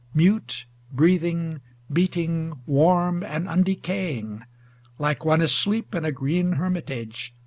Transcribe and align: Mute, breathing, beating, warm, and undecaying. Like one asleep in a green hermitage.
Mute, 0.15 0.65
breathing, 0.91 1.61
beating, 1.93 2.59
warm, 2.65 3.21
and 3.21 3.47
undecaying. 3.47 4.43
Like 4.97 5.23
one 5.23 5.41
asleep 5.41 5.93
in 5.93 6.05
a 6.05 6.11
green 6.11 6.53
hermitage. 6.53 7.35